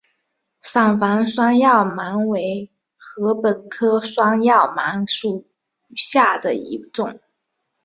[0.61, 2.71] 伞房双药芒为
[3.17, 5.47] 禾本科双药芒属
[5.95, 7.19] 下的一个种。